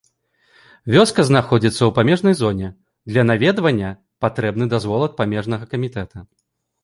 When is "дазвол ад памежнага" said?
4.73-5.65